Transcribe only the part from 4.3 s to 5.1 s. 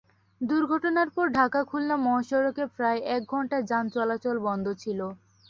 বন্ধ ছিল।